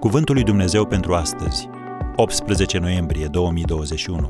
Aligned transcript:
Cuvântul 0.00 0.34
lui 0.34 0.44
Dumnezeu 0.44 0.86
pentru 0.86 1.14
astăzi, 1.14 1.68
18 2.16 2.78
noiembrie 2.78 3.26
2021. 3.26 4.28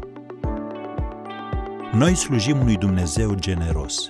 Noi 1.92 2.14
slujim 2.14 2.60
unui 2.60 2.76
Dumnezeu 2.76 3.34
generos. 3.34 4.08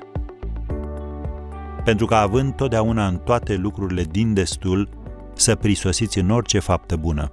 Pentru 1.84 2.06
că 2.06 2.14
având 2.14 2.54
totdeauna 2.54 3.06
în 3.06 3.18
toate 3.18 3.54
lucrurile 3.54 4.02
din 4.02 4.34
destul, 4.34 4.88
să 5.34 5.56
prisosiți 5.56 6.18
în 6.18 6.30
orice 6.30 6.58
faptă 6.58 6.96
bună. 6.96 7.32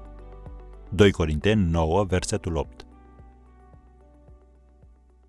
2 0.89 1.11
Corinteni 1.11 1.69
9, 1.69 2.03
versetul 2.03 2.55
8. 2.55 2.85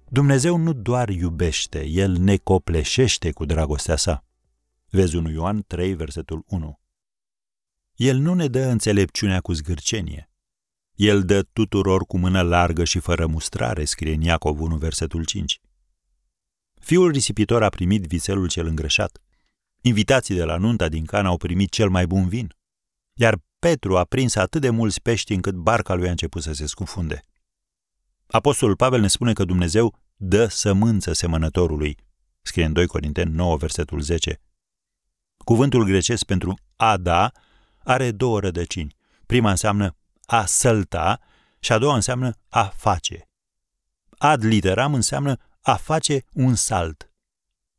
Dumnezeu 0.09 0.57
nu 0.57 0.73
doar 0.73 1.09
iubește, 1.09 1.87
El 1.87 2.13
ne 2.13 2.37
copleșește 2.37 3.31
cu 3.31 3.45
dragostea 3.45 3.97
sa. 3.97 4.25
Vezi 4.91 5.17
1 5.17 5.31
Ioan 5.31 5.65
3, 5.67 5.95
versetul 5.95 6.45
1. 6.49 6.79
El 7.99 8.17
nu 8.17 8.35
ne 8.35 8.47
dă 8.47 8.65
înțelepciunea 8.65 9.41
cu 9.41 9.53
zgârcenie. 9.53 10.31
El 10.95 11.25
dă 11.25 11.43
tuturor 11.43 12.05
cu 12.05 12.19
mână 12.19 12.43
largă 12.43 12.85
și 12.85 12.99
fără 12.99 13.27
mustrare, 13.27 13.85
scrie 13.85 14.15
în 14.15 14.21
Iacov 14.21 14.61
1, 14.61 14.77
versetul 14.77 15.25
5. 15.25 15.61
Fiul 16.81 17.11
risipitor 17.11 17.63
a 17.63 17.69
primit 17.69 18.05
vițelul 18.05 18.49
cel 18.49 18.67
îngrășat. 18.67 19.19
Invitații 19.81 20.35
de 20.35 20.45
la 20.45 20.57
nunta 20.57 20.89
din 20.89 21.05
Cana 21.05 21.29
au 21.29 21.37
primit 21.37 21.71
cel 21.71 21.89
mai 21.89 22.07
bun 22.07 22.29
vin. 22.29 22.55
Iar 23.15 23.39
Petru 23.59 23.97
a 23.97 24.05
prins 24.05 24.35
atât 24.35 24.61
de 24.61 24.71
mulți 24.71 25.03
pești 25.03 25.33
încât 25.33 25.55
barca 25.55 25.95
lui 25.95 26.07
a 26.07 26.11
început 26.11 26.43
să 26.43 26.53
se 26.53 26.67
scufunde. 26.67 27.21
Apostolul 28.27 28.77
Pavel 28.77 29.01
ne 29.01 29.09
spune 29.09 29.33
că 29.33 29.45
Dumnezeu 29.45 29.99
dă 30.17 30.47
sămânță 30.47 31.13
semănătorului, 31.13 31.97
scrie 32.43 32.65
în 32.65 32.73
2 32.73 32.87
Corinteni 32.87 33.33
9, 33.33 33.57
versetul 33.57 34.01
10. 34.01 34.41
Cuvântul 35.37 35.85
grecesc 35.85 36.25
pentru 36.25 36.59
a 36.77 36.97
da 36.97 37.33
are 37.89 38.11
două 38.11 38.41
rădăcini. 38.41 38.97
Prima 39.27 39.51
înseamnă 39.51 39.97
a 40.27 40.45
sălta 40.45 41.21
și 41.59 41.73
a 41.73 41.79
doua 41.79 41.95
înseamnă 41.95 42.33
a 42.49 42.65
face. 42.65 43.29
Ad 44.19 44.45
literam 44.45 44.95
înseamnă 44.95 45.37
a 45.61 45.75
face 45.75 46.25
un 46.33 46.55
salt. 46.55 47.13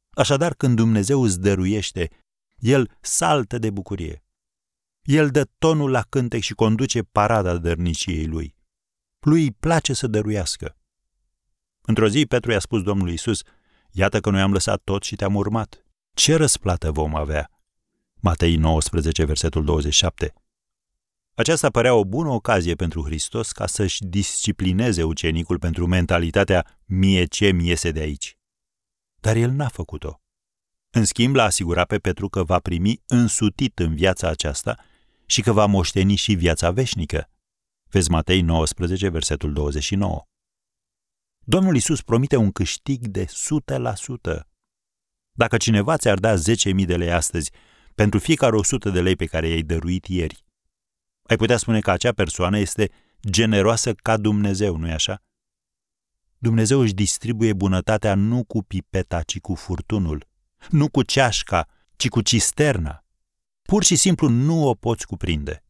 Așadar, 0.10 0.54
când 0.54 0.76
Dumnezeu 0.76 1.24
îți 1.24 1.40
dăruiește, 1.40 2.10
El 2.58 2.98
saltă 3.02 3.58
de 3.58 3.70
bucurie. 3.70 4.24
El 5.02 5.30
dă 5.30 5.44
tonul 5.58 5.92
la 5.92 6.02
cântec 6.02 6.42
și 6.42 6.54
conduce 6.54 7.04
parada 7.04 7.58
dărniciei 7.58 8.26
lui. 8.26 8.56
Lui 9.20 9.42
îi 9.42 9.52
place 9.52 9.94
să 9.94 10.08
dăruiască. 10.08 10.78
Într-o 11.82 12.08
zi, 12.08 12.26
Petru 12.26 12.52
i-a 12.52 12.60
spus 12.60 12.82
Domnului 12.82 13.14
Isus, 13.14 13.42
Iată 13.92 14.20
că 14.20 14.30
noi 14.30 14.42
am 14.42 14.52
lăsat 14.52 14.82
tot 14.84 15.04
și 15.04 15.16
te-am 15.16 15.36
urmat. 15.36 15.86
Ce 16.14 16.36
răsplată 16.36 16.92
vom 16.92 17.16
avea? 17.16 17.59
Matei 18.22 18.56
19, 18.56 19.26
versetul 19.26 19.66
27. 19.66 20.34
Aceasta 21.36 21.70
părea 21.70 21.94
o 21.94 22.06
bună 22.06 22.30
ocazie 22.30 22.76
pentru 22.76 23.04
Hristos 23.04 23.52
ca 23.52 23.68
să-și 23.68 24.04
disciplineze 24.04 25.04
ucenicul 25.04 25.60
pentru 25.60 25.88
mentalitatea 25.88 26.82
mie 26.86 27.26
ce 27.26 27.52
mi 27.52 27.68
iese 27.68 27.92
de 27.92 28.00
aici. 28.00 28.38
Dar 29.20 29.36
el 29.36 29.52
n-a 29.52 29.68
făcut-o. 29.68 30.22
În 30.90 31.06
schimb, 31.06 31.36
l-a 31.36 31.44
asigurat 31.44 31.88
pe 31.88 31.98
Petru 31.98 32.30
că 32.30 32.44
va 32.44 32.60
primi 32.60 33.02
însutit 33.08 33.80
în 33.80 33.96
viața 33.96 34.28
aceasta 34.28 34.78
și 35.26 35.42
că 35.42 35.52
va 35.52 35.66
moșteni 35.66 36.16
și 36.16 36.34
viața 36.34 36.72
veșnică. 36.72 37.30
Vezi 37.90 38.10
Matei 38.10 38.42
19, 38.42 39.10
versetul 39.10 39.54
29. 39.54 40.28
Domnul 41.40 41.76
Isus 41.76 42.02
promite 42.02 42.36
un 42.36 42.52
câștig 42.52 43.08
de 43.08 43.26
100%. 43.26 44.40
Dacă 45.32 45.58
cineva 45.58 45.98
ți-ar 45.98 46.20
da 46.20 46.34
10.000 46.36 46.86
de 46.86 46.96
lei 46.96 47.12
astăzi 47.12 47.52
pentru 48.00 48.20
fiecare 48.20 48.56
100 48.56 48.90
de 48.90 49.02
lei 49.02 49.16
pe 49.16 49.26
care 49.26 49.48
i-ai 49.48 49.62
dăruit 49.62 50.06
ieri, 50.06 50.46
ai 51.22 51.36
putea 51.36 51.58
spune 51.58 51.80
că 51.80 51.92
acea 51.92 52.12
persoană 52.12 52.58
este 52.58 52.92
generoasă 53.30 53.94
ca 53.94 54.18
Dumnezeu, 54.18 54.76
nu-i 54.76 54.92
așa? 54.92 55.24
Dumnezeu 56.38 56.80
își 56.80 56.94
distribuie 56.94 57.54
bunătatea 57.54 58.16
nu 58.16 58.44
cu 58.44 58.64
pipeta, 58.64 59.22
ci 59.22 59.40
cu 59.40 59.56
furtunul, 59.56 60.28
nu 60.70 60.90
cu 60.90 61.04
ceașca, 61.04 61.68
ci 61.96 62.10
cu 62.10 62.22
cisterna. 62.22 63.06
Pur 63.62 63.84
și 63.84 63.96
simplu 63.96 64.28
nu 64.28 64.68
o 64.68 64.74
poți 64.74 65.06
cuprinde. 65.06 65.64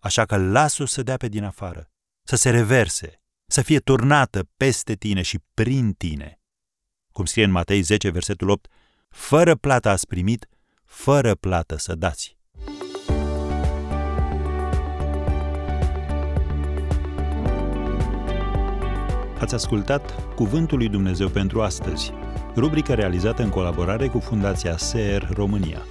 Așa 0.00 0.24
că 0.24 0.36
lasă 0.36 0.82
o 0.82 0.86
să 0.86 1.02
dea 1.02 1.16
pe 1.16 1.28
din 1.28 1.44
afară, 1.44 1.90
să 2.22 2.36
se 2.36 2.50
reverse, 2.50 3.22
să 3.46 3.62
fie 3.62 3.78
turnată 3.78 4.48
peste 4.56 4.94
tine 4.94 5.22
și 5.22 5.38
prin 5.54 5.92
tine. 5.92 6.40
Cum 7.12 7.24
scrie 7.24 7.44
în 7.44 7.50
Matei 7.50 7.80
10, 7.80 8.10
versetul 8.10 8.48
8, 8.48 8.70
fără 9.08 9.54
plată 9.56 9.88
ați 9.88 10.06
primit, 10.06 10.46
fără 10.86 11.34
plată 11.34 11.76
să 11.78 11.94
dați. 11.94 12.36
Ați 19.40 19.54
ascultat 19.54 20.34
Cuvântul 20.34 20.78
lui 20.78 20.88
Dumnezeu 20.88 21.28
pentru 21.28 21.62
astăzi, 21.62 22.12
rubrica 22.56 22.94
realizată 22.94 23.42
în 23.42 23.48
colaborare 23.48 24.08
cu 24.08 24.18
Fundația 24.18 24.76
SER 24.76 25.28
România. 25.32 25.82